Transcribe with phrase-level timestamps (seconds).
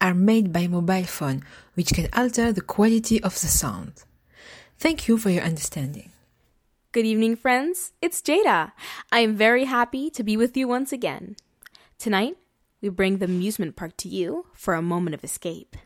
[0.00, 1.42] are made by mobile phone,
[1.74, 4.04] which can alter the quality of the sound.
[4.78, 6.12] Thank you for your understanding.
[6.92, 7.92] Good evening, friends.
[8.00, 8.72] It's Jada.
[9.12, 11.36] I am very happy to be with you once again.
[11.98, 12.36] Tonight,
[12.80, 15.76] we bring the amusement park to you for a moment of escape.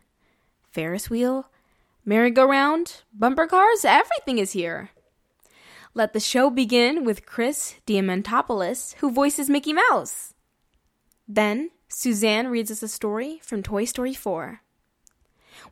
[0.71, 1.49] Ferris wheel,
[2.05, 4.89] merry-go-round, bumper cars, everything is here.
[5.93, 10.33] Let the show begin with Chris Diamantopoulos, who voices Mickey Mouse.
[11.27, 14.59] Then, Suzanne reads us a story from Toy Story 4.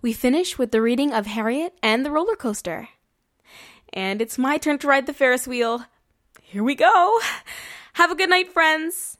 [0.02, 2.88] We finish with the reading of Harriet and the roller coaster.
[3.92, 5.84] And it's my turn to ride the Ferris wheel.
[6.42, 7.20] Here we go.
[7.96, 9.18] Have a good night, friends.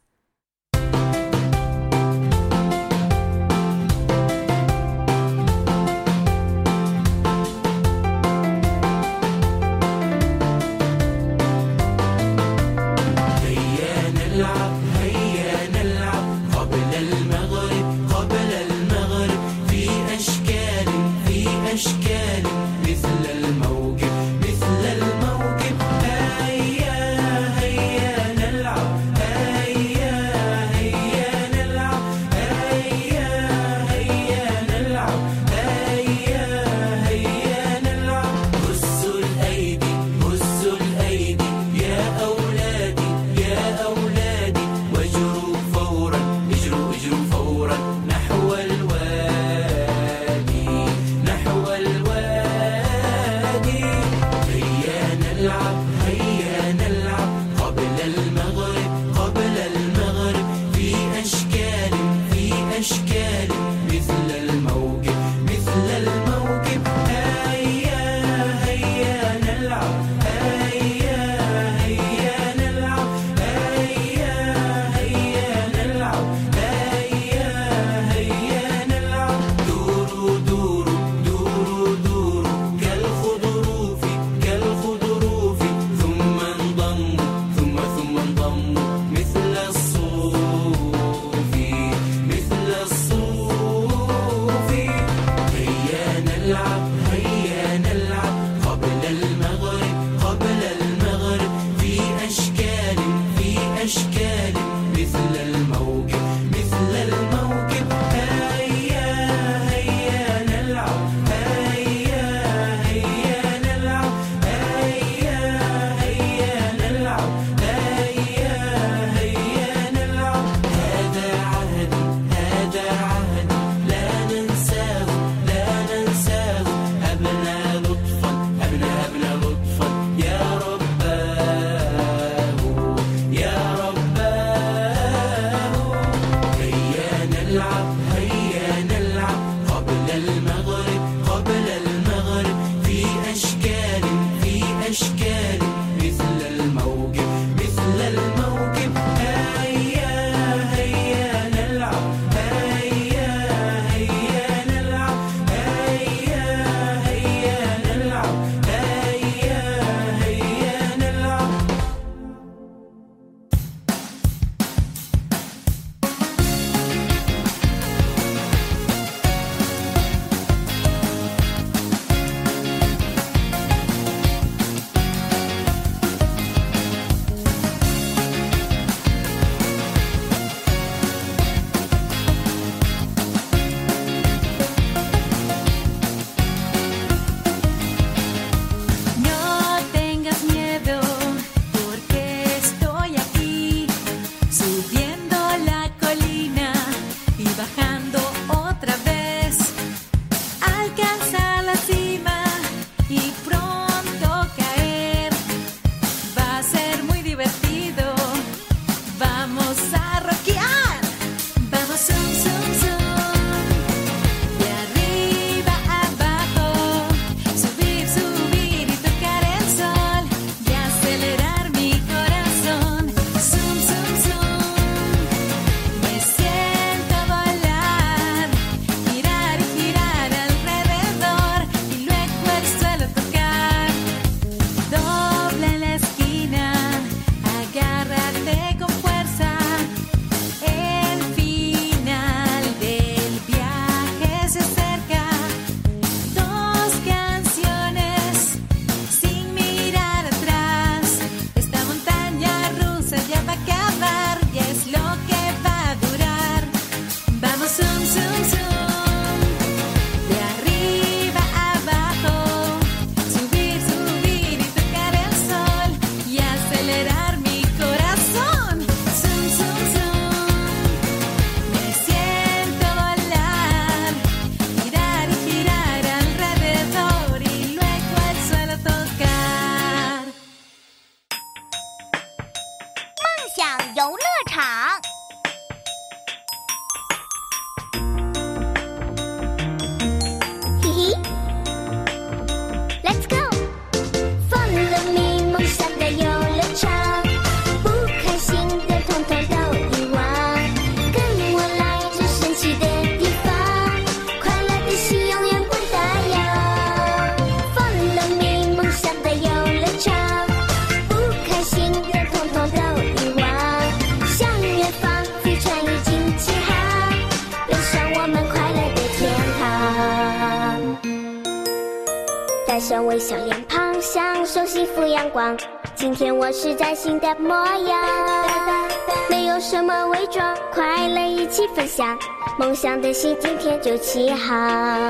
[322.92, 325.58] 微笑脸庞享受幸福阳光。
[325.96, 328.90] 今天我是崭新的模样
[329.30, 332.18] 没有什么伪装快乐一起分享
[332.60, 335.10] 梦想的心今天就启航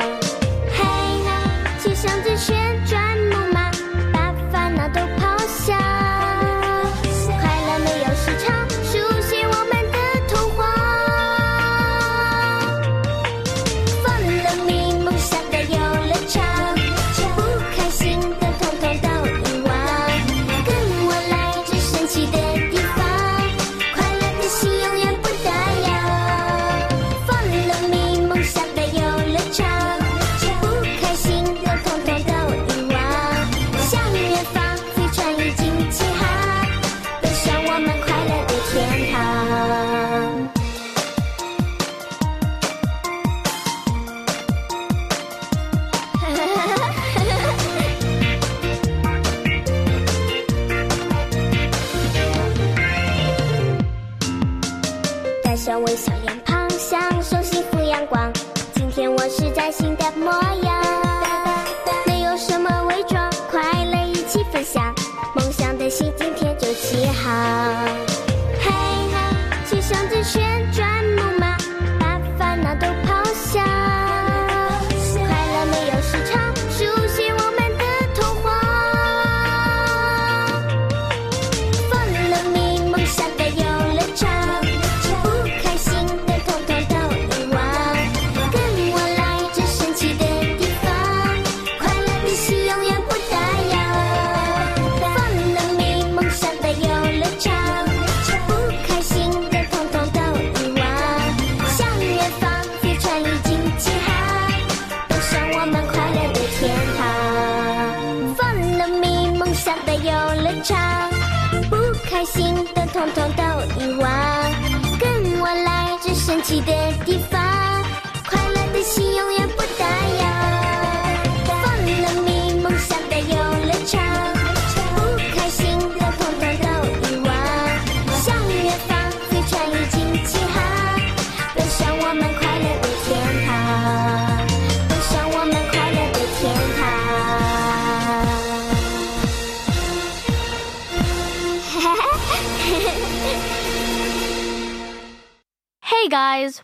[0.69, 0.83] 嘿
[1.81, 2.55] 去向最旋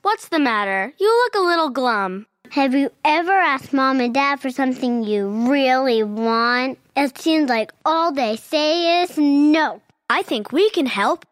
[0.02, 0.94] What's the matter?
[0.98, 2.26] You look a little glum.
[2.52, 6.80] Have you ever asked mom and dad for something you really want?
[6.96, 9.82] It seems like all they say is no.
[10.10, 11.26] I think we can help.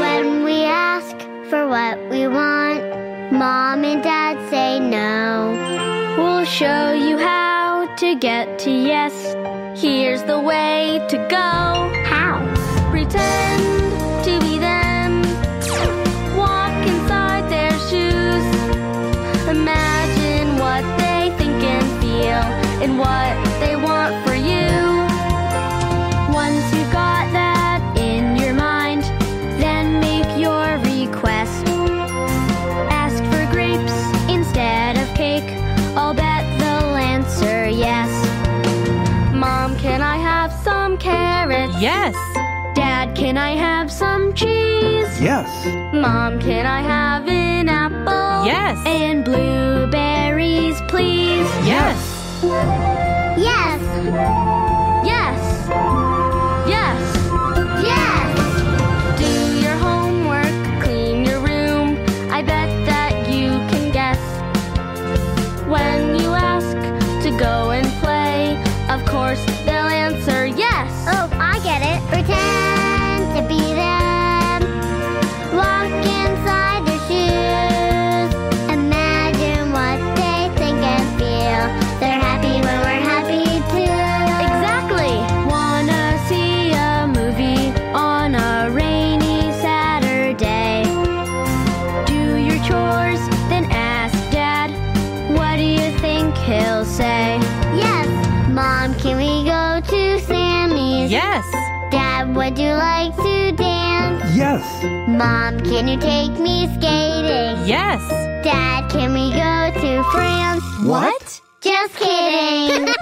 [0.00, 1.16] When we ask
[1.50, 5.52] for what we want, mom and dad say no.
[6.16, 7.53] We'll show you how
[7.98, 9.34] to get to yes.
[9.80, 11.92] Here's the way to go.
[12.06, 12.40] How?
[12.90, 13.53] Pretend.
[41.78, 42.14] Yes.
[42.74, 45.20] Dad, can I have some cheese?
[45.20, 45.48] Yes.
[45.92, 48.46] Mom, can I have an apple?
[48.46, 48.78] Yes.
[48.86, 51.48] And blueberries, please?
[51.66, 52.40] Yes.
[52.42, 53.38] Yes.
[53.38, 54.53] yes.
[105.08, 107.66] Mom, can you take me skating?
[107.66, 108.00] Yes.
[108.44, 110.64] Dad, can we go to France?
[110.84, 111.40] What?
[111.60, 112.84] Just kidding.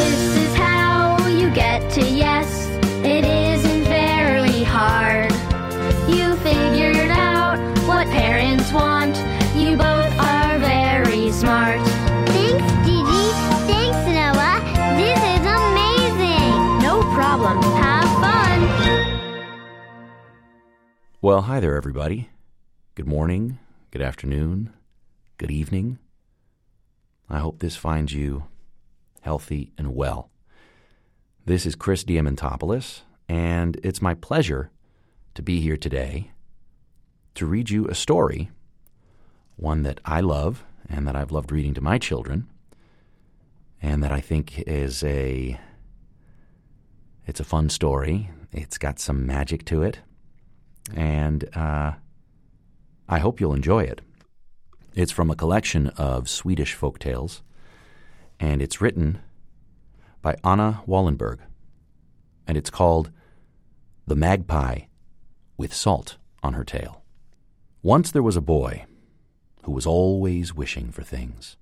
[0.00, 2.66] this is how you get to yes.
[3.04, 5.32] It isn't very hard.
[6.08, 8.99] You figured out what parents want.
[21.30, 22.28] Well, hi there, everybody.
[22.96, 23.60] Good morning,
[23.92, 24.72] good afternoon,
[25.38, 26.00] good evening.
[27.28, 28.46] I hope this finds you
[29.20, 30.32] healthy and well.
[31.46, 34.72] This is Chris Diamantopoulos, and it's my pleasure
[35.34, 36.32] to be here today
[37.36, 38.50] to read you a story,
[39.54, 42.48] one that I love and that I've loved reading to my children,
[43.80, 45.60] and that I think is a
[47.24, 48.30] it's a fun story.
[48.50, 50.00] It's got some magic to it,
[50.94, 51.92] and uh,
[53.08, 54.00] I hope you'll enjoy it.
[54.94, 57.42] It's from a collection of Swedish folk tales,
[58.38, 59.20] and it's written
[60.22, 61.38] by Anna Wahlenberg,
[62.46, 63.10] and it's called
[64.06, 64.82] The Magpie
[65.56, 67.02] with Salt on Her Tail.
[67.82, 68.84] Once there was a boy
[69.64, 71.56] who was always wishing for things.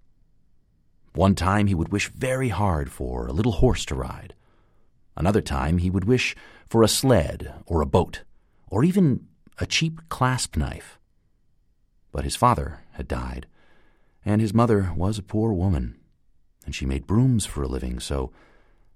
[1.15, 4.35] One time he would wish very hard for a little horse to ride.
[5.17, 6.37] Another time he would wish
[6.69, 8.23] for a sled or a boat,
[8.71, 9.27] or even
[9.59, 10.99] a cheap clasp knife.
[12.13, 13.47] But his father had died,
[14.25, 15.97] and his mother was a poor woman,
[16.65, 18.31] and she made brooms for a living, so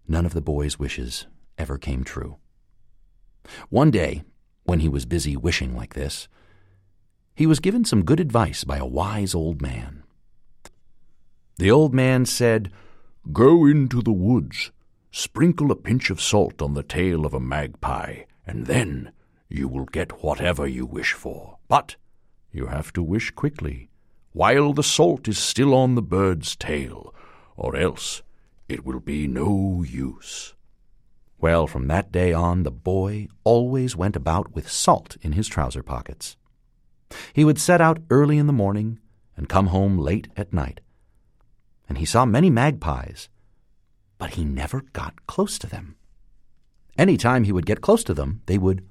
[0.07, 1.26] none of the boy's wishes
[1.59, 2.37] ever came true.
[3.69, 4.23] One day,
[4.64, 6.29] when he was busy wishing like this,
[7.35, 10.02] he was given some good advice by a wise old man.
[11.57, 12.71] The old man said,
[13.33, 14.71] Go into the woods,
[15.11, 19.12] sprinkle a pinch of salt on the tail of a magpie, and then
[19.53, 21.59] you will get whatever you wish for.
[21.69, 21.97] But
[22.51, 23.89] you have to wish quickly,
[24.33, 27.15] while the salt is still on the bird's tail,
[27.57, 28.23] or else
[28.69, 30.55] it will be no use.
[31.39, 35.83] Well, from that day on, the boy always went about with salt in his trouser
[35.83, 36.37] pockets.
[37.33, 39.01] He would set out early in the morning
[39.37, 40.81] and come home late at night.
[41.89, 43.29] And he saw many magpies,
[44.19, 45.97] but he never got close to them.
[46.97, 48.87] Any time he would get close to them, they would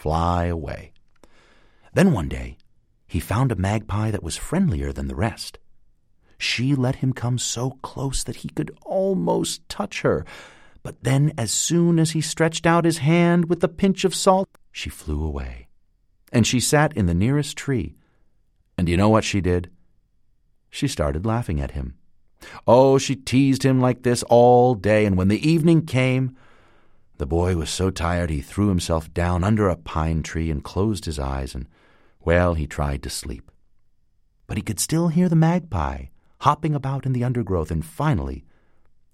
[0.00, 0.92] fly away.
[1.92, 2.56] Then one day,
[3.06, 5.58] he found a magpie that was friendlier than the rest.
[6.38, 10.24] She let him come so close that he could almost touch her.
[10.82, 14.48] But then, as soon as he stretched out his hand with a pinch of salt,
[14.72, 15.68] she flew away
[16.32, 17.96] and she sat in the nearest tree.
[18.78, 19.70] And you know what she did?
[20.70, 21.94] She started laughing at him.
[22.66, 26.36] Oh, she teased him like this all day, and when the evening came,
[27.20, 31.04] the boy was so tired he threw himself down under a pine tree and closed
[31.04, 31.68] his eyes, and,
[32.18, 33.50] well, he tried to sleep.
[34.46, 36.06] But he could still hear the magpie
[36.40, 38.46] hopping about in the undergrowth, and finally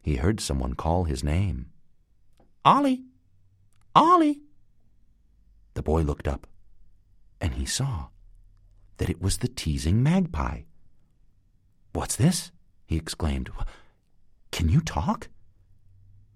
[0.01, 1.67] he heard someone call his name.
[2.65, 3.03] Ollie!
[3.93, 4.41] Ollie!
[5.75, 6.47] The boy looked up
[7.41, 8.07] and he saw
[8.99, 10.61] that it was the teasing magpie.
[11.93, 12.53] What's this?
[12.87, 13.51] he exclaimed.
[14.53, 15.29] Can you talk?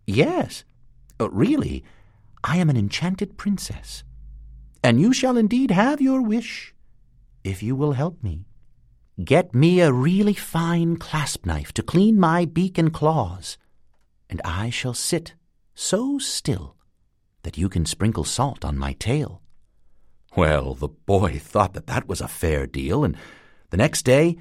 [0.04, 0.64] Yes,
[1.20, 1.84] uh, really.
[2.42, 4.02] I am an enchanted princess,
[4.82, 6.74] and you shall indeed have your wish
[7.44, 8.46] if you will help me.
[9.22, 13.58] Get me a really fine clasp knife to clean my beak and claws,
[14.30, 15.34] and I shall sit
[15.74, 16.76] so still
[17.42, 19.42] that you can sprinkle salt on my tail.
[20.36, 23.16] Well, the boy thought that that was a fair deal, and
[23.70, 24.38] the next day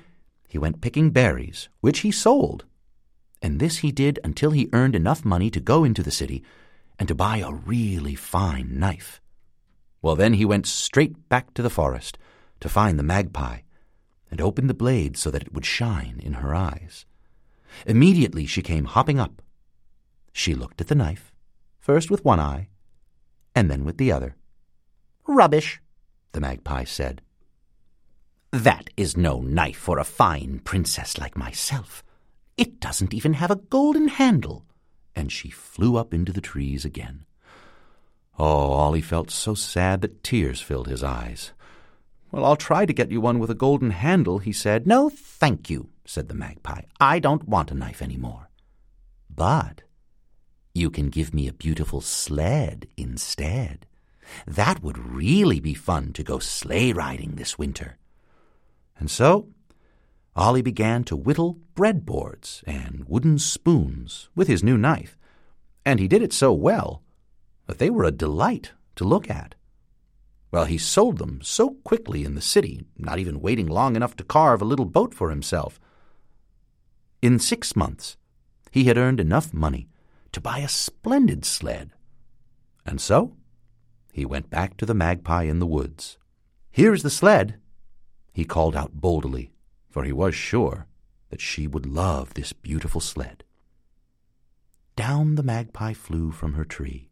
[0.47, 2.65] he went picking berries, which he sold.
[3.41, 6.43] And this he did until he earned enough money to go into the city
[6.99, 9.21] and to buy a really fine knife.
[10.01, 12.17] Well, then he went straight back to the forest
[12.59, 13.59] to find the magpie
[14.29, 17.05] and opened the blade so that it would shine in her eyes.
[17.85, 19.41] Immediately she came hopping up.
[20.33, 21.31] She looked at the knife,
[21.79, 22.67] first with one eye,
[23.55, 24.35] and then with the other.
[25.27, 25.81] Rubbish,
[26.33, 27.21] the magpie said.
[28.51, 32.03] That is no knife for a fine princess like myself.
[32.57, 34.65] It doesn't even have a golden handle.
[35.15, 37.25] And she flew up into the trees again.
[38.37, 41.51] Oh, Ollie felt so sad that tears filled his eyes.
[42.31, 44.87] Well, I'll try to get you one with a golden handle, he said.
[44.87, 46.83] No, thank you, said the magpie.
[46.99, 48.49] I don't want a knife any more.
[49.29, 49.81] But
[50.73, 53.85] you can give me a beautiful sled instead.
[54.45, 57.97] That would really be fun to go sleigh riding this winter.
[58.97, 59.47] And so
[60.39, 65.17] Ollie began to whittle breadboards and wooden spoons with his new knife,
[65.85, 67.03] and he did it so well
[67.67, 69.55] that they were a delight to look at.
[70.49, 74.23] Well, he sold them so quickly in the city, not even waiting long enough to
[74.23, 75.77] carve a little boat for himself.
[77.21, 78.15] In six months,
[78.71, 79.89] he had earned enough money
[80.31, 81.91] to buy a splendid sled.
[82.85, 83.35] And so
[84.13, 86.17] he went back to the magpie in the woods.
[86.71, 87.59] Here's the sled,
[88.31, 89.51] he called out boldly,
[89.89, 90.87] for he was sure
[91.29, 93.43] that she would love this beautiful sled.
[94.95, 97.09] Down the magpie flew from her tree,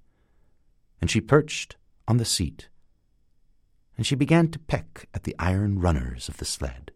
[1.01, 1.75] and she perched
[2.07, 2.69] on the seat.
[3.95, 6.91] and she began to peck at the iron runners of the sled.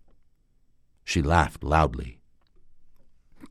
[1.04, 2.20] She laughed loudly.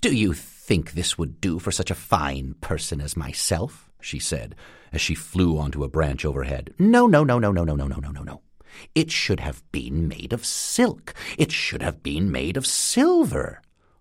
[0.01, 3.91] Do you think this would do for such a fine person as myself?
[4.01, 4.55] she said,
[4.93, 6.73] as she flew onto a branch overhead.
[6.79, 8.41] No, no, no, no, no, no, no, no, no, no, no.
[8.95, 11.15] It should have been made of silk.
[11.39, 13.61] It should have been made of silver.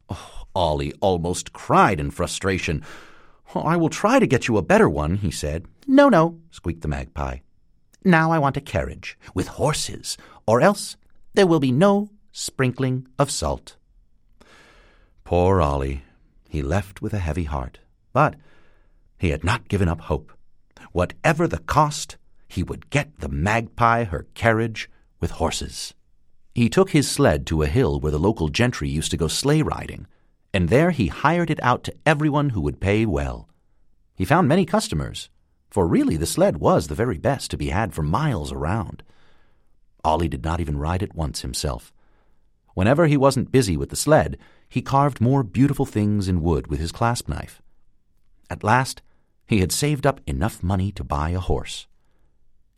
[0.10, 2.84] Oh, Ollie almost cried in frustration.
[3.56, 5.66] Oh, I will try to get you a better one, he said.
[5.88, 7.40] No, no, squeaked the magpie.
[8.04, 10.96] Now I want a carriage with horses, or else
[11.34, 13.76] there will be no sprinkling of salt.
[15.24, 16.04] Poor Ollie.
[16.50, 17.80] He left with a heavy heart.
[18.14, 18.36] But
[19.20, 20.32] he had not given up hope.
[20.92, 22.18] Whatever the cost,
[22.50, 24.90] he would get the magpie her carriage
[25.22, 25.94] with horses.
[26.54, 29.62] He took his sled to a hill where the local gentry used to go sleigh
[29.62, 30.08] riding,
[30.54, 33.48] and there he hired it out to everyone who would pay well.
[34.16, 35.30] He found many customers,
[35.70, 39.04] for really the sled was the very best to be had for miles around.
[40.04, 41.94] Ollie did not even ride it once himself.
[42.74, 46.80] Whenever he wasn't busy with the sled, he carved more beautiful things in wood with
[46.80, 47.62] his clasp knife.
[48.50, 49.02] At last,
[49.46, 51.88] he had saved up enough money to buy a horse.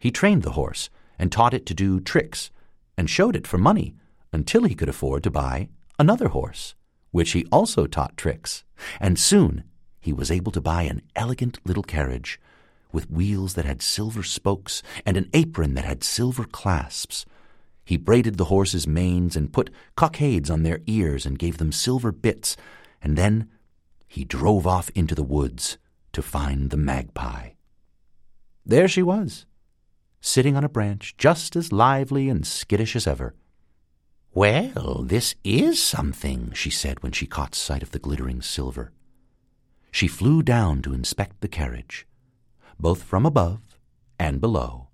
[0.02, 2.50] He trained the horse and taught it to do tricks
[2.98, 3.94] and showed it for money
[4.34, 6.74] until he could afford to buy another horse,
[7.12, 8.64] which he also taught tricks.
[9.00, 9.64] And soon
[10.00, 12.40] he was able to buy an elegant little carriage
[12.92, 17.24] with wheels that had silver spokes and an apron that had silver clasps.
[17.86, 22.12] He braided the horses' manes and put cockades on their ears and gave them silver
[22.12, 22.58] bits,
[23.04, 23.50] and then
[24.08, 25.78] he drove off into the woods
[26.14, 27.50] to find the magpie.
[28.66, 29.46] There she was,
[30.22, 33.36] sitting on a branch, just as lively and skittish as ever.
[34.34, 38.92] Well, this is something, she said when she caught sight of the glittering silver.
[39.92, 42.08] She flew down to inspect the carriage,
[42.80, 43.78] both from above
[44.18, 44.88] and below.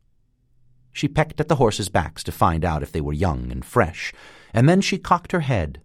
[0.92, 4.12] She pecked at the horses' backs to find out if they were young and fresh,
[4.54, 5.82] and then she cocked her head.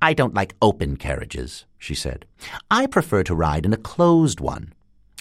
[0.00, 2.24] I don't like open carriages, she said.
[2.70, 4.72] I prefer to ride in a closed one.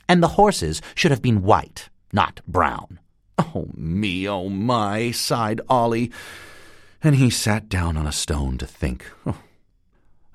[0.07, 2.99] And the horses should have been white, not brown.
[3.37, 6.11] Oh, me, oh, my, sighed Ollie,
[7.01, 9.05] and he sat down on a stone to think.
[9.25, 9.37] Oh,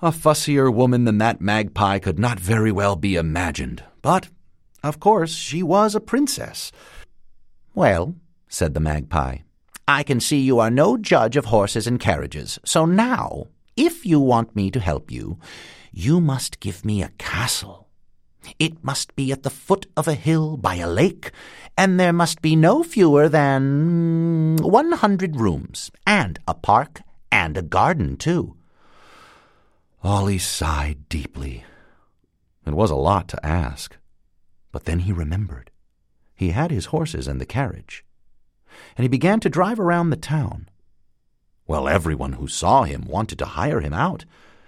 [0.02, 4.28] a fussier woman than that magpie could not very well be imagined, but,
[4.82, 6.72] of course, she was a princess.
[7.74, 8.14] Well,
[8.48, 9.38] said the magpie,
[9.86, 14.20] I can see you are no judge of horses and carriages, so now, if you
[14.20, 15.38] want me to help you,
[15.92, 17.83] you must give me a castle.
[18.58, 21.30] It must be at the foot of a hill by a lake,
[21.76, 27.62] and there must be no fewer than one hundred rooms, and a park, and a
[27.62, 28.56] garden, too.
[30.02, 31.64] Ollie sighed deeply.
[32.66, 33.96] It was a lot to ask.
[34.72, 35.70] But then he remembered.
[36.34, 38.04] He had his horses and the carriage.
[38.96, 40.68] And he began to drive around the town.
[41.66, 44.24] Well, everyone who saw him wanted to hire him out,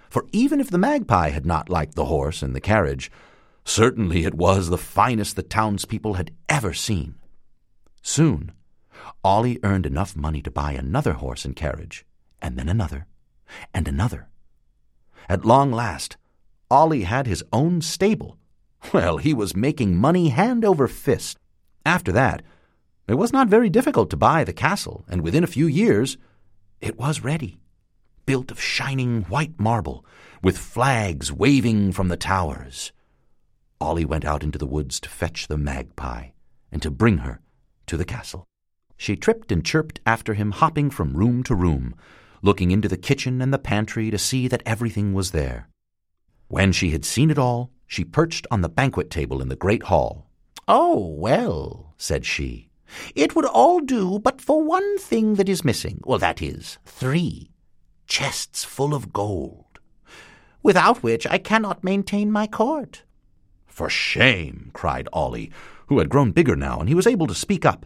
[0.09, 3.11] for even if the magpie had not liked the horse and the carriage,
[3.67, 7.15] certainly it was the finest the townspeople had ever seen.
[8.01, 8.53] Soon,
[9.23, 12.05] Ollie earned enough money to buy another horse and carriage,
[12.41, 13.05] and then another,
[13.73, 14.29] and another.
[15.27, 16.15] At long last,
[16.71, 18.37] Ollie had his own stable.
[18.93, 21.37] Well, he was making money hand over fist.
[21.85, 22.43] After that,
[23.07, 26.17] it was not very difficult to buy the castle, and within a few years,
[26.79, 27.59] it was ready,
[28.25, 30.05] built of shining white marble,
[30.41, 32.93] with flags waving from the towers.
[33.79, 36.29] Ollie went out into the woods to fetch the magpie
[36.71, 37.41] and to bring her
[37.85, 38.45] to the castle.
[38.97, 41.95] She tripped and chirped after him, hopping from room to room,
[42.41, 45.69] looking into the kitchen and the pantry to see that everything was there.
[46.47, 49.83] When she had seen it all, she perched on the banquet table in the great
[49.83, 50.29] hall.
[50.67, 52.69] Oh, well, said she,
[53.15, 56.01] it would all do but for one thing that is missing.
[56.03, 57.51] Well, that is, three
[58.07, 59.79] chests full of gold,
[60.63, 63.03] without which I cannot maintain my court.
[63.77, 65.51] For shame, cried Ollie,
[65.85, 67.85] who had grown bigger now, and he was able to speak up.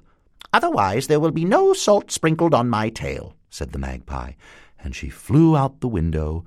[0.54, 4.32] Otherwise there will be no salt sprinkled on my tail, said the magpie,
[4.80, 6.46] and she flew out the window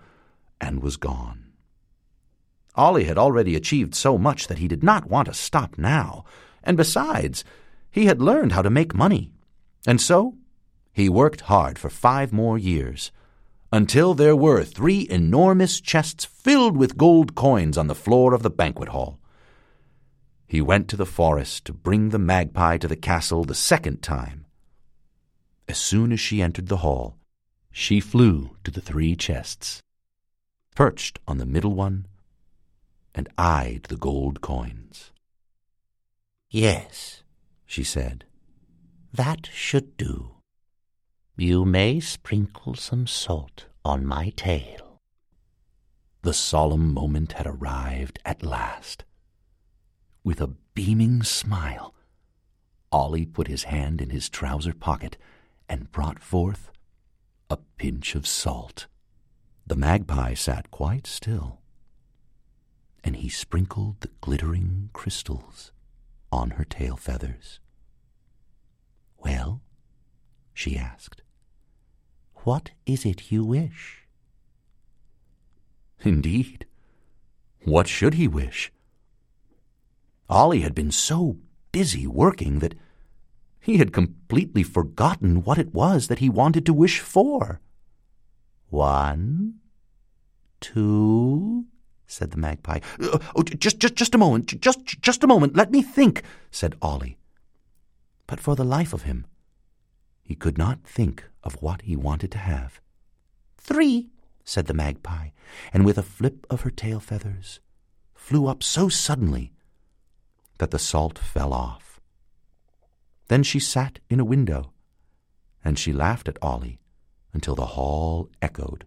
[0.63, 1.53] and was gone.
[2.75, 6.25] Ollie had already achieved so much that he did not want to stop now,
[6.63, 7.45] and besides,
[7.91, 9.31] he had learned how to make money.
[9.87, 10.39] And so
[10.91, 13.13] he worked hard for five more years,
[13.71, 18.49] until there were three enormous chests filled with gold coins on the floor of the
[18.49, 19.19] banquet hall.
[20.55, 24.47] He went to the forest to bring the magpie to the castle the second time.
[25.69, 27.17] As soon as she entered the hall,
[27.73, 29.83] she flew to the three chests,
[30.77, 32.07] perched on the middle one,
[33.17, 35.11] and eyed the gold coins.
[36.51, 37.25] Yes,
[37.67, 38.25] she said,
[39.13, 40.37] That should do.
[41.37, 45.01] You may sprinkle some salt on my tail.
[46.23, 49.03] The solemn moment had arrived at last.
[50.25, 51.95] With a beaming smile,
[52.91, 55.19] Ollie put his hand in his trouser pocket
[55.69, 56.71] and brought forth
[57.51, 58.87] a pinch of salt.
[59.67, 61.61] The magpie sat quite still,
[63.05, 65.73] and he sprinkled the glittering crystals
[66.33, 67.61] on her tail feathers.
[69.19, 69.61] Well,
[70.55, 71.21] she asked,
[72.45, 74.07] what is it you wish?
[76.01, 76.65] Indeed,
[77.65, 78.71] what should he wish?
[80.29, 81.39] Ollie had been so
[81.73, 82.75] busy working that
[83.61, 87.61] he had completely forgotten what it was that he wanted to wish for.
[88.69, 89.61] One,
[90.61, 91.65] two,
[92.07, 92.81] said the magpie.
[93.01, 95.57] Oh, just, just, just a moment, just, just a moment.
[95.57, 97.17] Let me think, said Ollie.
[98.27, 99.27] But for the life of him,
[100.23, 102.81] he could not think of what he wanted to have.
[103.57, 104.11] Three,
[104.45, 105.31] said the magpie,
[105.73, 107.61] and with a flip of her tail feathers,
[108.15, 109.54] flew up so suddenly
[110.59, 112.01] that the salt fell off.
[113.29, 114.73] Then she sat in a window,
[115.65, 116.79] and she laughed at Ollie
[117.33, 118.85] until the hall echoed.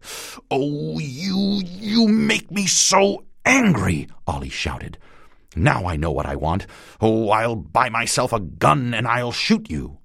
[0.50, 4.98] Oh, you, you make me so angry, Ollie shouted.
[5.56, 6.66] Now I know what I want.
[7.02, 9.98] Oh, I'll buy myself a gun and I'll shoot you.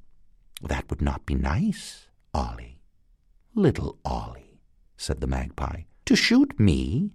[0.63, 2.81] That would not be nice, Ollie.
[3.55, 4.61] Little Ollie,
[4.97, 7.11] said the magpie, to shoot me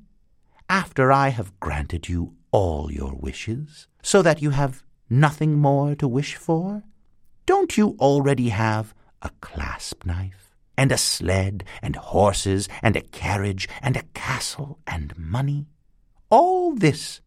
[0.69, 6.07] after I have granted you all your wishes, so that you have nothing more to
[6.07, 6.83] wish for?
[7.45, 13.67] Don't you already have a clasp knife, and a sled, and horses, and a carriage,
[13.81, 15.67] and a castle, and money?
[16.29, 17.21] All this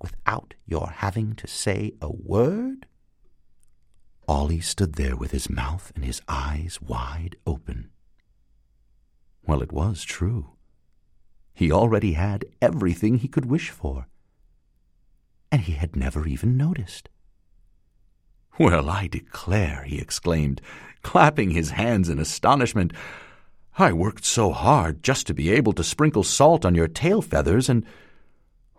[0.00, 2.86] without your having to say a word?
[4.28, 7.90] Ollie stood there with his mouth and his eyes wide open.
[9.46, 10.56] Well, it was true.
[11.54, 14.08] He already had everything he could wish for,
[15.56, 17.08] and he had never even noticed.
[18.58, 20.60] Well, I declare, he exclaimed,
[21.00, 22.92] clapping his hands in astonishment.
[23.78, 27.70] I worked so hard just to be able to sprinkle salt on your tail feathers,
[27.70, 27.86] and,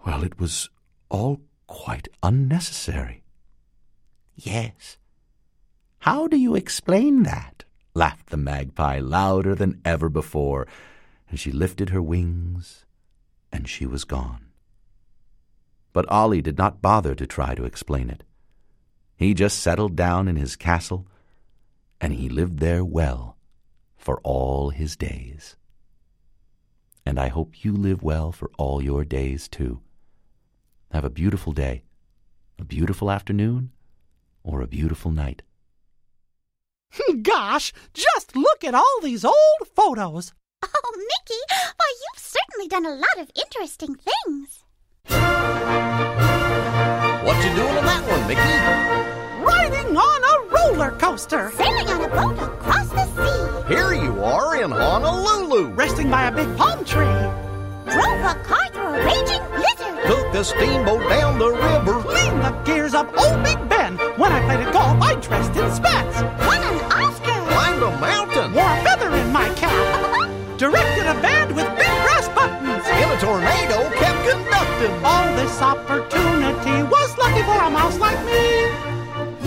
[0.05, 0.69] well, it was
[1.09, 3.23] all quite unnecessary.
[4.35, 4.99] Yes.
[6.01, 7.63] How do you explain that?
[7.95, 10.67] laughed the magpie louder than ever before,
[11.27, 12.85] and she lifted her wings,
[13.51, 14.46] and she was gone.
[15.97, 18.23] But Ollie did not bother to try to explain it.
[19.15, 21.07] He just settled down in his castle,
[21.99, 23.35] and he lived there well
[23.95, 25.55] for all his days.
[27.03, 29.81] And I hope you live well for all your days, too.
[30.91, 31.81] Have a beautiful day,
[32.59, 33.71] a beautiful afternoon,
[34.43, 35.41] or a beautiful night.
[37.23, 40.31] Gosh, just look at all these old photos.
[40.61, 41.41] Oh, Mickey,
[41.75, 44.63] why, you've certainly done a lot of interesting things.
[47.25, 48.57] What you doing on that one, Mickey?
[49.43, 51.51] Riding on a roller coaster.
[51.55, 53.73] Sailing on a boat across the sea.
[53.73, 55.69] Here you are in Honolulu.
[55.69, 57.05] Resting by a big palm tree.
[57.85, 60.03] Drove a car through a raging blizzard.
[60.05, 62.01] Took a steamboat down the river.
[62.03, 63.97] Cleaned the gears of Old Big Ben.
[64.17, 66.21] When I played at golf, I dressed in spats.
[66.45, 67.16] Won an Oscar.
[75.47, 78.67] This opportunity was lucky for a mouse like me.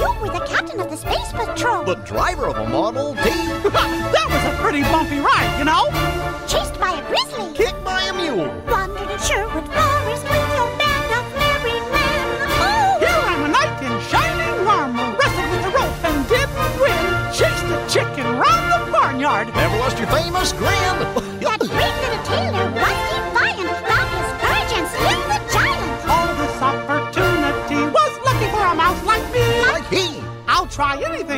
[0.01, 1.85] You were the captain of the Space Patrol.
[1.85, 3.21] The driver of a Model T.
[3.23, 5.85] that was a pretty bumpy ride, you know.
[6.49, 7.53] Chased by a grizzly.
[7.53, 8.49] Kicked by a mule.
[8.67, 10.39] Wandered in Sherwood Forest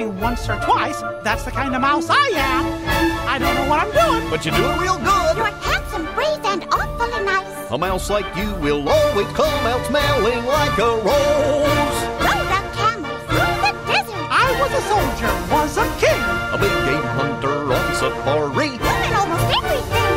[0.02, 1.00] try once or twice.
[1.22, 3.28] That's the kind of mouse I am.
[3.28, 4.30] I don't know what I'm doing.
[4.30, 5.36] But you're doing real good.
[5.36, 7.70] You're handsome, brave, and awfully nice.
[7.70, 11.98] A mouse like you will always come out smelling like a rose.
[12.20, 14.26] Rode a camel through the desert.
[14.30, 16.22] I was a soldier, was a king.
[16.52, 18.70] A big game hunter on safari.
[18.78, 20.12] Learning almost everything.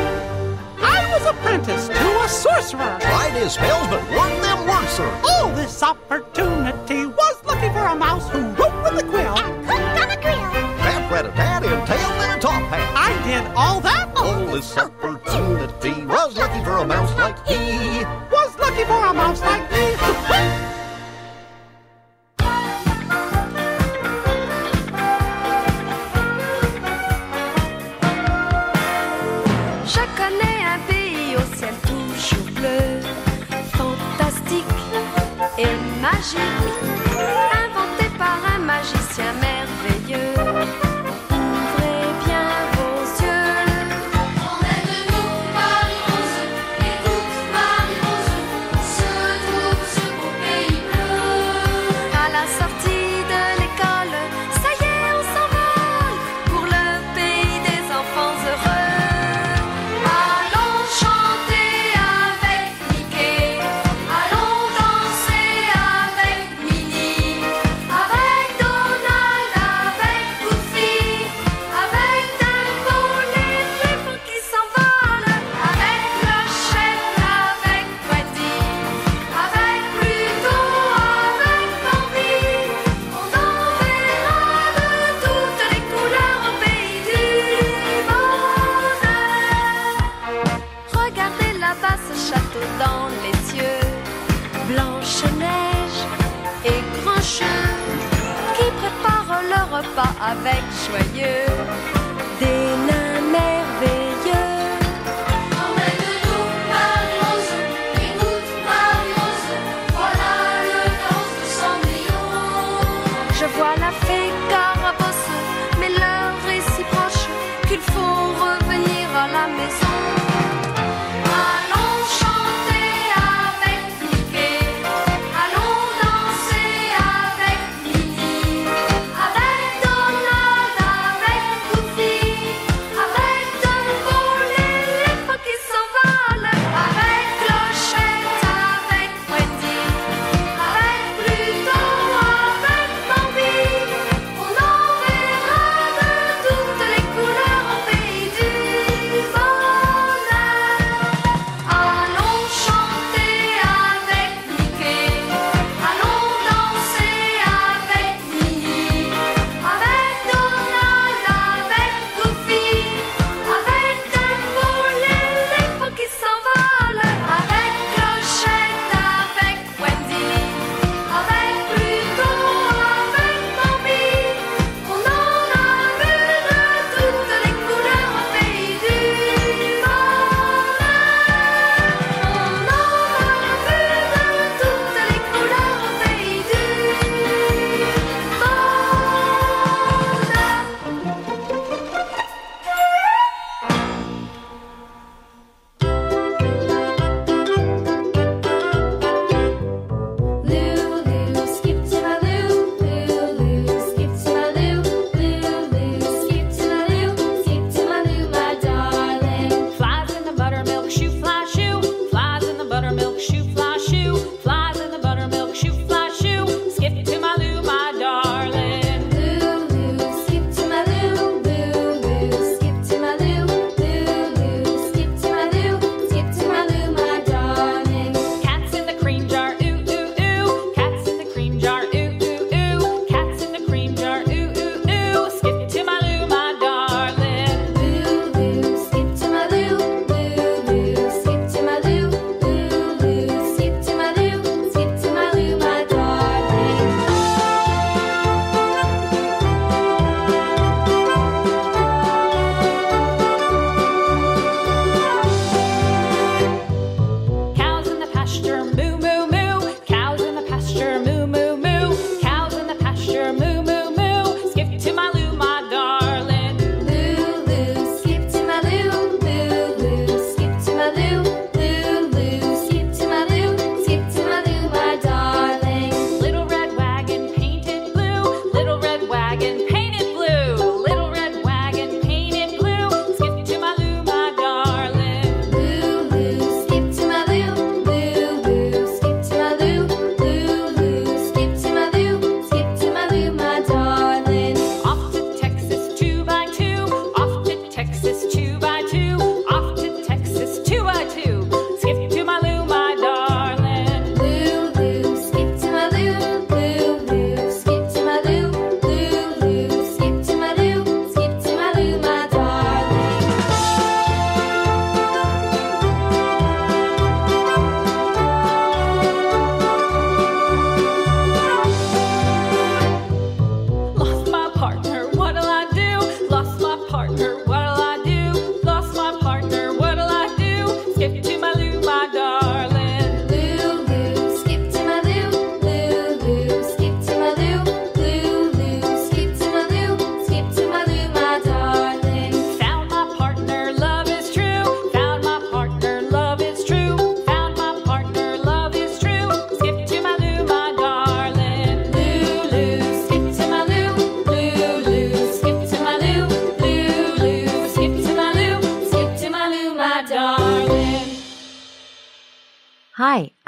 [0.82, 2.98] I was apprenticed to a sorcerer.
[3.00, 5.10] Tried his spells, but worked them worser.
[5.30, 8.45] All this opportunity was lucky for a mouse who
[13.36, 13.46] hat.
[13.46, 14.12] I did all that.
[14.16, 18.04] All this opportunity was lucky for a mouse like he.
[18.32, 19.55] Was lucky for a mouse like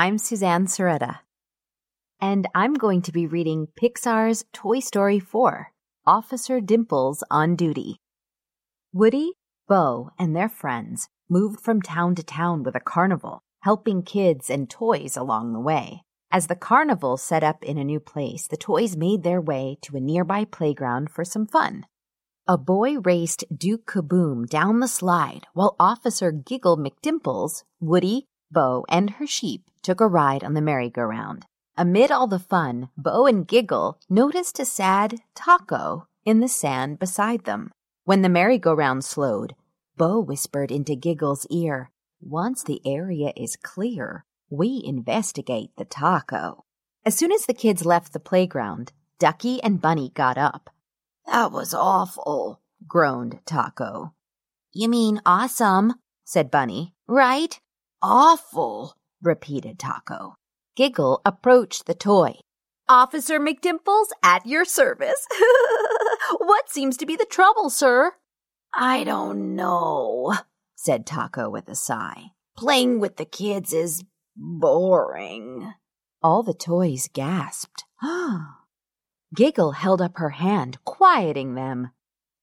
[0.08, 1.18] I'm Suzanne Soretta.
[2.22, 5.74] And I'm going to be reading Pixar's Toy Story 4
[6.06, 7.98] Officer Dimples on Duty.
[8.94, 9.34] Woody,
[9.68, 14.70] Bo, and their friends moved from town to town with a carnival, helping kids and
[14.70, 16.04] toys along the way.
[16.32, 19.98] As the carnival set up in a new place, the toys made their way to
[19.98, 21.86] a nearby playground for some fun.
[22.48, 29.10] A boy raced Duke Kaboom down the slide while Officer Giggle McDimples, Woody, Bo, and
[29.10, 31.46] her sheep took a ride on the merry-go-round.
[31.78, 37.46] Amid all the fun, Bo and Giggle noticed a sad taco in the sand beside
[37.46, 37.72] them.
[38.04, 39.56] When the merry-go-round slowed,
[39.96, 46.64] Bo whispered into Giggle's ear, Once the area is clear, we investigate the taco.
[47.06, 50.70] As soon as the kids left the playground, Ducky and Bunny got up.
[51.26, 54.14] That was awful, groaned Taco.
[54.72, 56.94] You mean awesome, said Bunny.
[57.08, 57.60] Right?
[58.02, 60.36] Awful, repeated Taco.
[60.76, 62.36] Giggle approached the toy.
[62.90, 65.28] Officer McDimples at your service.
[66.38, 68.14] what seems to be the trouble, sir?
[68.74, 70.36] I don't know,
[70.76, 72.32] said Taco with a sigh.
[72.56, 74.04] Playing with the kids is
[74.36, 75.74] boring.
[76.22, 77.84] All the toys gasped.
[79.36, 81.90] Giggle held up her hand, quieting them.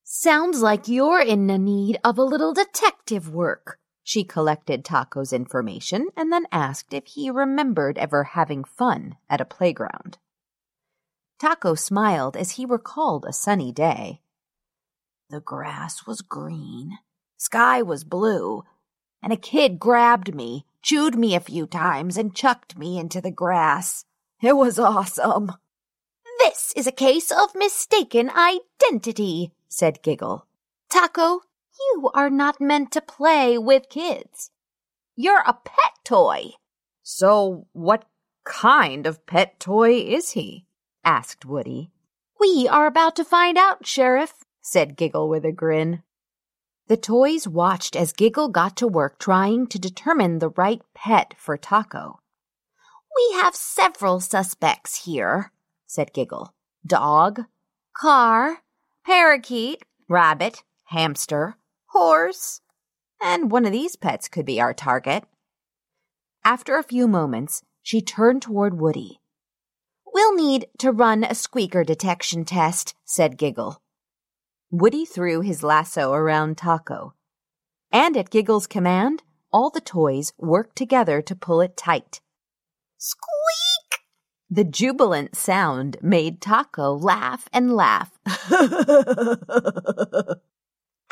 [0.03, 3.79] Sounds like you're in the need of a little detective work.
[4.07, 9.47] She collected Taco's information and then asked if he remembered ever having fun at a
[9.47, 10.19] playground.
[11.41, 14.21] Taco smiled as he recalled a sunny day.
[15.31, 16.99] The grass was green,
[17.39, 18.63] sky was blue,
[19.23, 23.31] and a kid grabbed me, chewed me a few times, and chucked me into the
[23.31, 24.05] grass.
[24.43, 25.53] It was awesome.
[26.41, 30.47] This is a case of mistaken identity, said Giggle.
[30.91, 31.41] Taco,
[31.79, 34.51] you are not meant to play with kids.
[35.17, 36.51] You're a pet toy.
[37.03, 38.07] So, what
[38.45, 40.67] kind of pet toy is he?
[41.05, 41.91] asked Woody.
[42.41, 46.03] We are about to find out, Sheriff, said Giggle with a grin.
[46.89, 51.57] The toys watched as Giggle got to work trying to determine the right pet for
[51.57, 52.19] Taco.
[53.17, 55.53] We have several suspects here,
[55.87, 56.53] said Giggle.
[56.87, 57.45] Dog,
[57.97, 58.59] car,
[59.07, 61.57] parakeet, rabbit, hamster,
[61.95, 62.61] horse,
[63.23, 65.25] and one of these pets could be our target.
[66.45, 69.21] After a few moments, she turned toward Woody.
[70.13, 73.81] We'll need to run a squeaker detection test, said Giggle.
[74.71, 77.15] Woody threw his lasso around Taco.
[77.91, 79.23] And at Giggle's command,
[79.53, 82.21] all the toys worked together to pull it tight.
[82.99, 84.01] Squeak!
[84.51, 88.19] The jubilant sound made Taco laugh and laugh.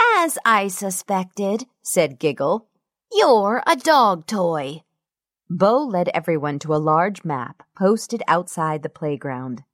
[0.02, 2.66] As I suspected, said Giggle,
[3.12, 4.82] you're a dog toy.
[5.50, 9.64] Bo led everyone to a large map posted outside the playground.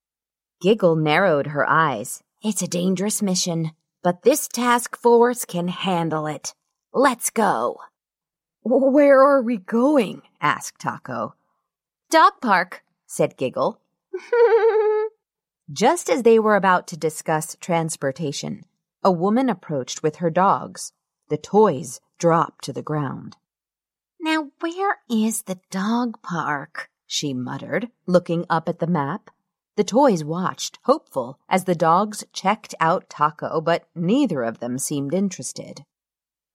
[0.61, 2.23] Giggle narrowed her eyes.
[2.43, 3.73] It's a dangerous mission,
[4.03, 6.55] but this task force can handle it.
[6.93, 7.79] Let's go.
[8.63, 10.23] Where are we going?
[10.41, 11.35] asked Taco.
[12.11, 13.81] Dog park, said Giggle.
[15.71, 18.65] Just as they were about to discuss transportation,
[19.03, 20.93] a woman approached with her dogs.
[21.29, 23.37] The toys dropped to the ground.
[24.21, 26.91] Now, where is the dog park?
[27.07, 29.31] she muttered, looking up at the map.
[29.77, 35.15] The toys watched, hopeful, as the dogs checked out Taco, but neither of them seemed
[35.15, 35.85] interested.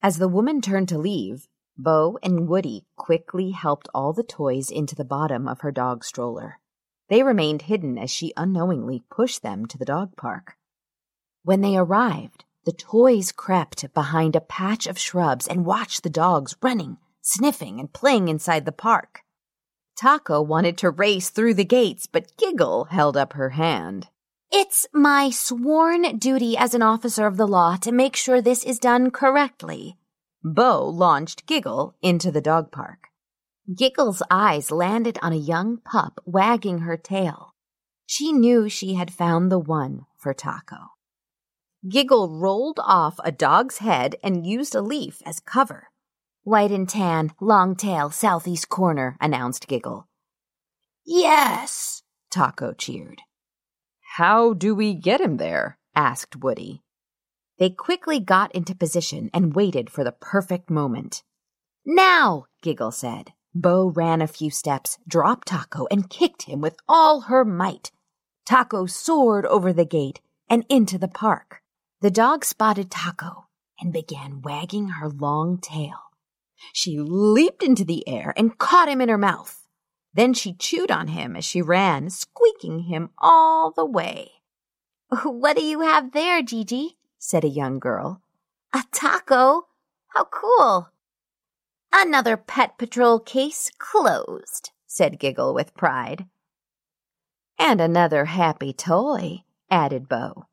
[0.02, 4.94] As the woman turned to leave, Bo and Woody quickly helped all the toys into
[4.94, 6.60] the bottom of her dog stroller.
[7.08, 10.58] They remained hidden as she unknowingly pushed them to the dog park.
[11.44, 16.56] When they arrived, the toys crept behind a patch of shrubs and watched the dogs
[16.62, 19.22] running, sniffing, and playing inside the park.
[19.98, 24.08] Taco wanted to race through the gates, but Giggle held up her hand.
[24.52, 28.80] It's my sworn duty as an officer of the law to make sure this is
[28.80, 29.98] done correctly.
[30.44, 33.10] Bo launched Giggle into the dog park.
[33.76, 37.54] Giggle's eyes landed on a young pup wagging her tail.
[38.06, 40.94] She knew she had found the one for Taco.
[41.88, 45.90] Giggle rolled off a dog's head and used a leaf as cover.
[46.44, 50.08] White and tan, long tail, southeast corner, announced Giggle.
[51.06, 53.22] Yes, Taco cheered.
[54.16, 55.78] How do we get him there?
[55.96, 56.82] asked Woody.
[57.60, 61.24] They quickly got into position and waited for the perfect moment.
[61.86, 63.34] Now, Giggle said.
[63.54, 67.92] Bo ran a few steps, dropped Taco, and kicked him with all her might.
[68.46, 71.63] Taco soared over the gate and into the park.
[72.04, 73.46] The dog spotted Taco
[73.80, 76.12] and began wagging her long tail.
[76.74, 79.66] She leaped into the air and caught him in her mouth.
[80.14, 84.32] Then she chewed on him as she ran, squeaking him all the way.
[85.24, 86.98] What do you have there, Gigi?
[87.20, 88.22] said a young girl.
[88.74, 89.68] A taco?
[90.08, 90.90] How cool!
[91.94, 96.26] Another Pet Patrol case closed, said Giggle with pride.
[97.58, 100.48] And another happy toy, added Bo.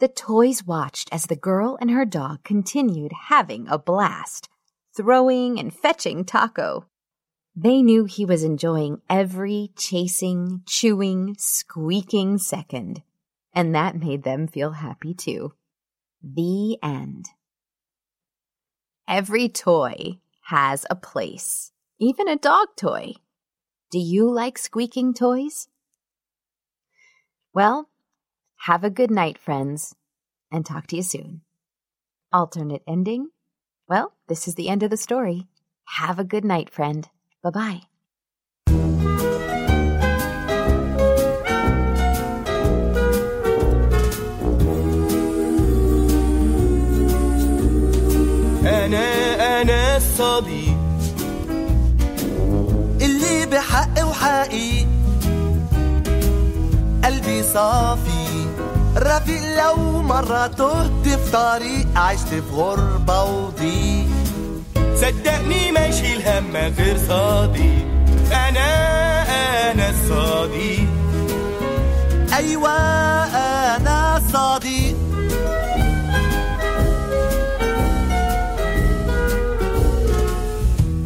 [0.00, 4.48] The toys watched as the girl and her dog continued having a blast,
[4.96, 6.86] throwing and fetching Taco.
[7.54, 13.02] They knew he was enjoying every chasing, chewing, squeaking second,
[13.52, 15.52] and that made them feel happy too.
[16.22, 17.26] The end.
[19.06, 23.16] Every toy has a place, even a dog toy.
[23.90, 25.68] Do you like squeaking toys?
[27.52, 27.89] Well,
[28.59, 29.95] have a good night, friends,
[30.51, 31.41] and talk to you soon.
[32.33, 33.29] Alternate ending?
[33.87, 35.47] Well, this is the end of the story.
[35.85, 37.07] Have a good night, friend.
[37.43, 37.81] Bye bye.
[48.65, 50.77] أنا أنا الصديق
[53.01, 54.87] اللي بحق وحقيق
[57.03, 58.18] قلبي صافي
[59.00, 64.06] رفيق لو مرة تهت في طريق عشت في غربة وضيق.
[64.94, 67.86] صدقني ما يشيل هم غير صديق
[68.32, 68.70] أنا
[69.70, 70.88] أنا الصديق
[72.36, 72.70] أيوة
[73.76, 74.96] أنا الصديق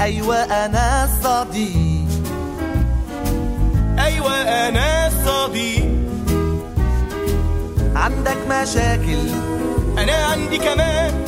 [0.01, 2.05] أيوة أنا الصديق
[3.99, 5.84] أيوة أنا الصديق
[7.95, 9.19] عندك مشاكل؟
[9.99, 11.25] أنا عندي كمان.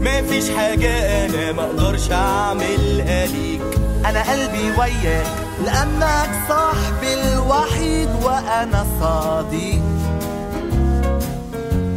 [0.00, 0.90] مفيش حاجة
[1.26, 3.60] أنا مقدرش أعملها ليك.
[4.06, 5.26] أنا قلبي وياك
[5.64, 9.82] لأنك صاحبي الوحيد وأنا صديق.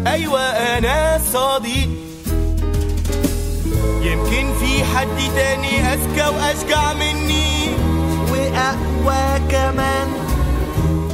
[0.08, 1.90] أيوه أنا صديق.
[4.02, 7.70] يمكن في حد تاني أذكى وأشجع مني.
[8.32, 10.08] وأقوى كمان.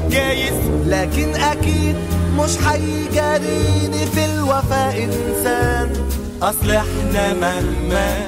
[0.10, 0.54] جايز
[0.86, 1.96] لكن أكيد
[2.38, 5.94] مش هيجاريني في الوفاء إنسان.
[6.42, 8.28] أصل إحنا مهما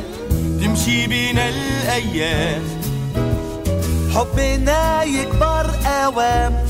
[0.61, 2.61] تمشي بينا الأيام
[4.15, 6.65] حبنا يكبر أوام.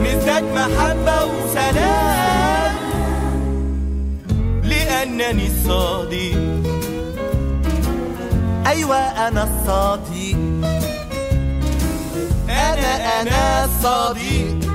[0.00, 2.76] نزداد محبة وسلام.
[4.64, 6.36] لأنني الصادق.
[8.66, 10.36] أيوه أنا الصادق.
[12.48, 14.65] أنا أنا الصديق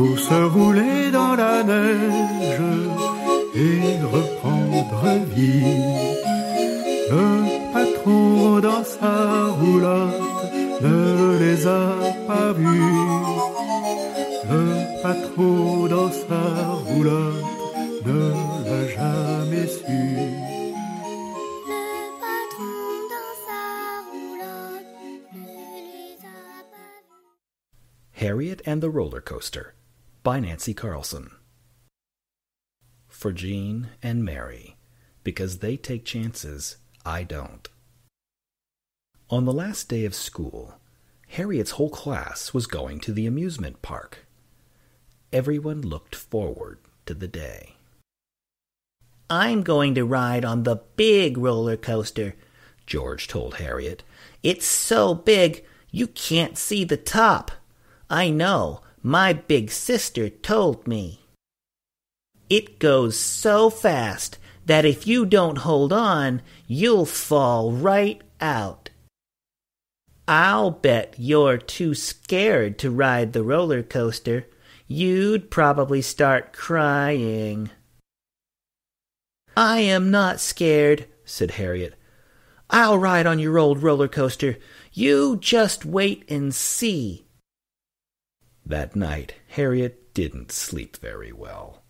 [0.00, 2.62] pour se rouler dans la neige
[3.54, 5.04] et reprendre
[5.36, 5.76] vie.
[7.12, 7.28] Le
[7.74, 9.16] patron dans sa
[9.60, 11.86] roulotte ne les a
[12.26, 12.96] pas vus.
[14.52, 14.64] Le
[15.02, 16.44] patron dans sa
[16.86, 17.44] roulotte
[18.06, 18.22] ne
[18.68, 20.02] l'a jamais su.
[21.72, 21.84] Le
[22.24, 23.62] patron dans sa
[24.10, 24.92] roulotte
[25.34, 25.46] ne
[25.76, 26.40] les a
[26.72, 29.74] pas Harriet and the Roller Coaster
[30.22, 31.30] by Nancy Carlson.
[33.08, 34.76] For Jean and Mary,
[35.24, 37.68] because they take chances, I don't.
[39.30, 40.74] On the last day of school,
[41.28, 44.26] Harriet's whole class was going to the amusement park.
[45.32, 47.76] Everyone looked forward to the day.
[49.30, 52.34] I'm going to ride on the big roller coaster,
[52.84, 54.02] George told Harriet.
[54.42, 57.52] It's so big, you can't see the top.
[58.10, 61.20] I know, My big sister told me.
[62.50, 68.90] It goes so fast that if you don't hold on, you'll fall right out.
[70.28, 74.46] I'll bet you're too scared to ride the roller coaster.
[74.86, 77.70] You'd probably start crying.
[79.56, 81.94] I am not scared, said Harriet.
[82.68, 84.58] I'll ride on your old roller coaster.
[84.92, 87.26] You just wait and see.
[88.70, 91.82] That night, Harriet didn't sleep very well.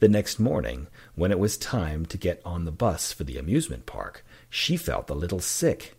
[0.00, 3.86] The next morning, when it was time to get on the bus for the amusement
[3.86, 5.94] park, she felt a little sick.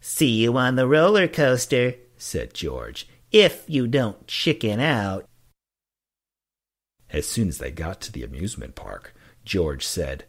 [0.00, 5.24] See you on the roller coaster, said George, if you don't chicken out.
[7.10, 10.26] As soon as they got to the amusement park, George said,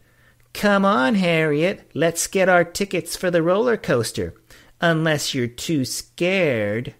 [0.51, 4.33] Come on, Harriet, let's get our tickets for the roller coaster,
[4.81, 6.95] unless you're too scared.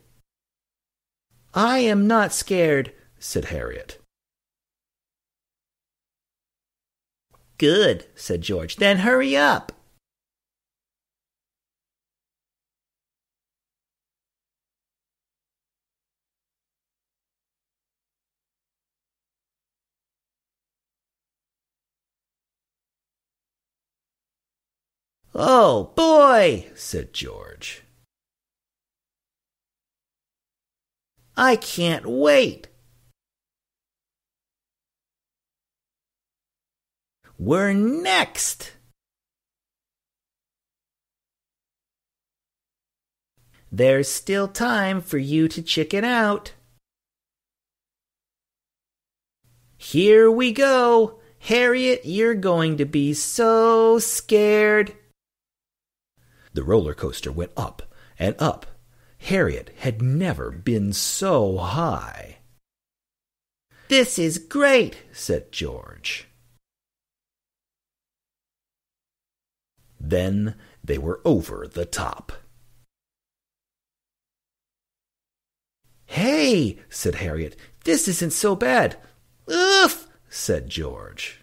[1.54, 4.00] I am not scared, said Harriet.
[7.60, 8.78] Good, said George.
[8.78, 9.72] Then hurry up.
[25.36, 27.83] Oh, boy, said George.
[31.36, 32.68] I can't wait.
[37.40, 38.74] We're next.
[43.72, 46.54] There's still time for you to chicken out.
[49.78, 51.20] Here we go.
[51.40, 54.94] Harriet, you're going to be so scared.
[56.54, 57.82] The roller coaster went up
[58.20, 58.68] and up.
[59.24, 62.40] Harriet had never been so high.
[63.88, 66.28] This is great, said George.
[69.98, 72.34] Then they were over the top.
[76.08, 77.56] Hey, said Harriet,
[77.86, 78.98] this isn't so bad.
[79.50, 81.40] Oof, said George.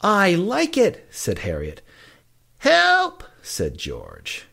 [0.00, 1.82] I like it, said Harriet.
[2.58, 4.49] Help, said George.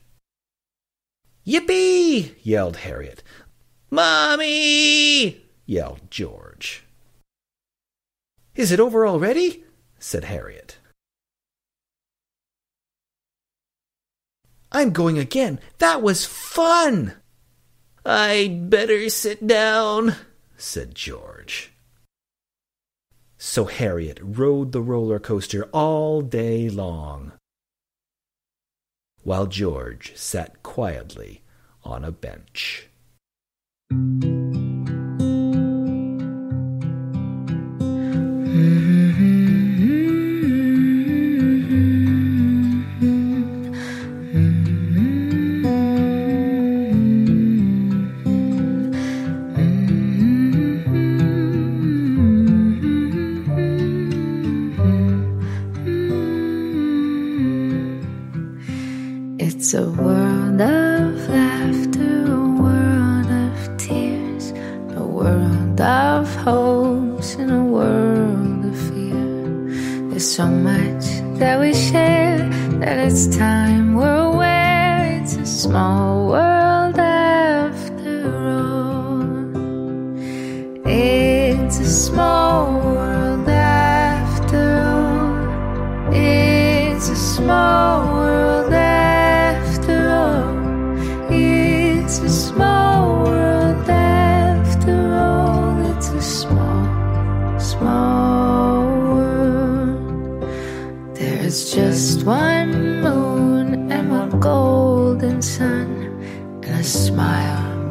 [1.47, 2.35] Yippee!
[2.43, 3.23] yelled Harriet.
[3.89, 5.45] Mommy!
[5.65, 6.83] yelled George.
[8.55, 9.63] Is it over already?
[9.97, 10.77] said Harriet.
[14.71, 15.59] I'm going again.
[15.77, 17.13] That was fun.
[18.05, 20.15] I'd better sit down,
[20.57, 21.71] said George.
[23.37, 27.33] So Harriet rode the roller coaster all day long,
[29.27, 31.43] while George sat quietly
[31.83, 32.87] on a bench.
[33.91, 34.57] It's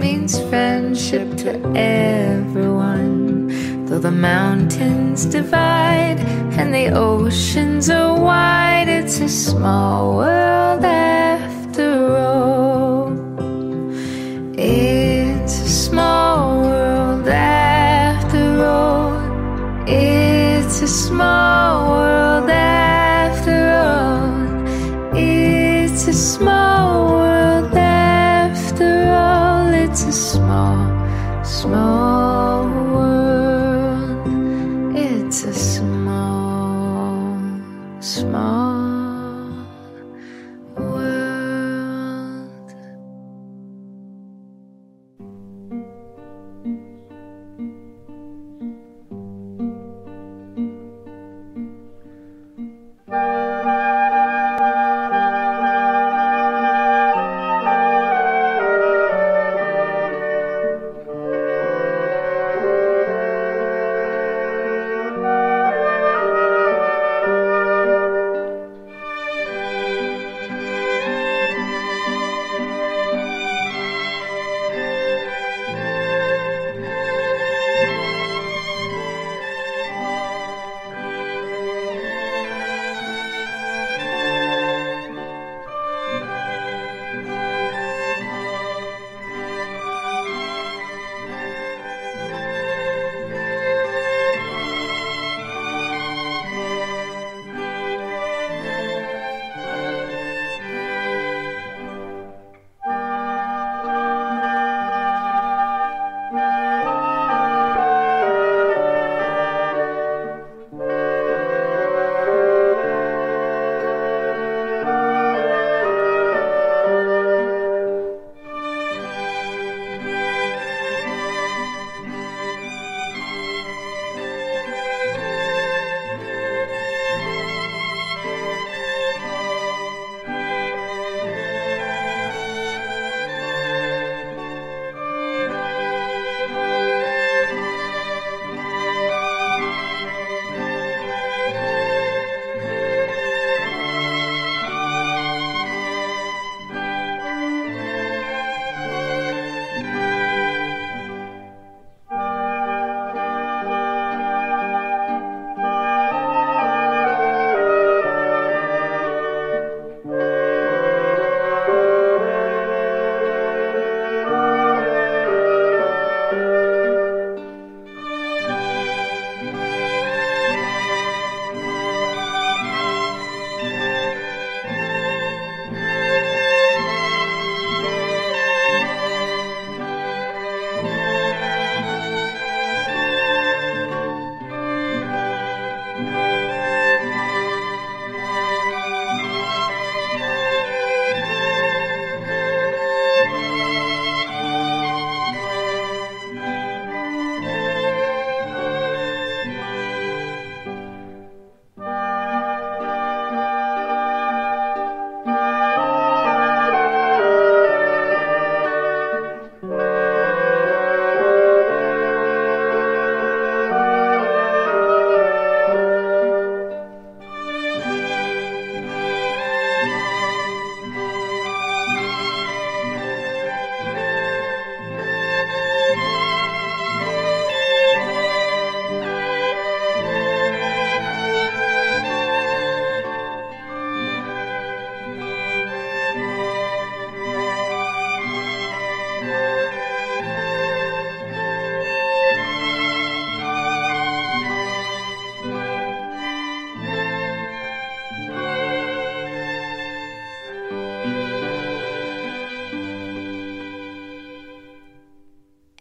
[0.06, 3.48] means friendship to everyone.
[3.86, 6.20] Though the mountains divide
[6.58, 12.35] and the oceans are wide, it's a small world after all.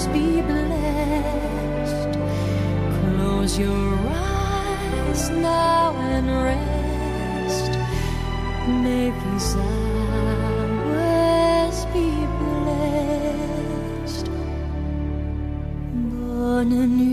[0.00, 2.12] hours be blessed.
[3.00, 7.72] Close your eyes now and rest.
[8.68, 11.06] May these hours
[11.92, 14.28] be blessed.
[15.92, 17.09] Bonne nuit,